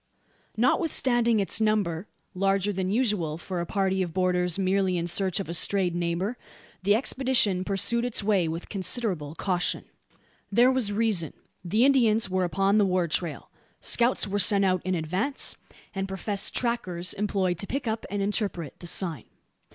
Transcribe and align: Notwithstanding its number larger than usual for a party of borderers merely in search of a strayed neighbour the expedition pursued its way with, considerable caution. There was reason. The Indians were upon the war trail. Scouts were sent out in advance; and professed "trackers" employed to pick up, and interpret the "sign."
Notwithstanding 0.57 1.39
its 1.39 1.61
number 1.61 2.07
larger 2.33 2.73
than 2.73 2.89
usual 2.89 3.37
for 3.37 3.61
a 3.61 3.67
party 3.67 4.01
of 4.01 4.15
borderers 4.15 4.57
merely 4.57 4.97
in 4.97 5.05
search 5.05 5.39
of 5.39 5.47
a 5.47 5.53
strayed 5.53 5.93
neighbour 5.93 6.39
the 6.81 6.95
expedition 6.95 7.63
pursued 7.63 8.03
its 8.03 8.23
way 8.23 8.47
with, 8.47 8.67
considerable 8.67 9.35
caution. 9.35 9.85
There 10.51 10.71
was 10.71 10.91
reason. 10.91 11.33
The 11.63 11.85
Indians 11.85 12.31
were 12.31 12.45
upon 12.45 12.79
the 12.79 12.85
war 12.87 13.07
trail. 13.09 13.51
Scouts 13.79 14.27
were 14.27 14.39
sent 14.39 14.65
out 14.65 14.81
in 14.83 14.95
advance; 14.95 15.55
and 15.93 16.07
professed 16.07 16.55
"trackers" 16.55 17.13
employed 17.13 17.59
to 17.59 17.67
pick 17.67 17.87
up, 17.87 18.07
and 18.09 18.23
interpret 18.23 18.79
the 18.79 18.87
"sign." 18.87 19.25